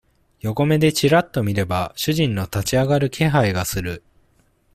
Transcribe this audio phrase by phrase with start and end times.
[0.39, 4.01] 横目でちらっと見れば、主人の立ち上がる気配がする。